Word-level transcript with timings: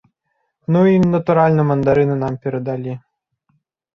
Ну 0.75 0.79
і, 0.93 1.01
натуральна, 1.15 1.65
мандарыны 1.71 2.15
нам 2.23 2.33
перадалі. 2.45 2.93